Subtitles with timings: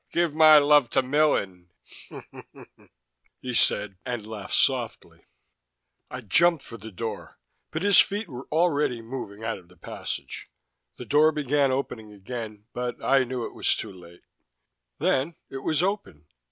[0.11, 1.69] "Give my love to Millen,"
[3.39, 5.21] he said, and laughed softly.
[6.09, 7.37] I jumped for the door,
[7.69, 10.49] but his feet were already moving out of the passage.
[10.97, 14.23] The door began opening again, but I knew it was too late.
[14.97, 16.25] Then, it was open.